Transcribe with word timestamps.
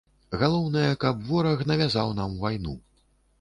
Галоўнае, 0.43 0.87
каб 1.03 1.21
вораг 1.27 1.61
навязаў 1.73 2.09
нам 2.21 2.35
вайну. 2.41 2.75